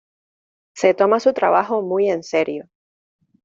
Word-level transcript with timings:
Se 0.73 0.95
toma 0.95 1.19
su 1.19 1.31
trabajo 1.31 1.83
muy 1.83 2.09
en 2.09 2.23
serio. 2.23 2.67